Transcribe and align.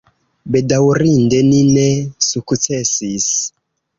Bedaŭrinde 0.53 1.41
ni 1.49 1.59
ne 1.75 1.85
sukcesis. 2.29 3.31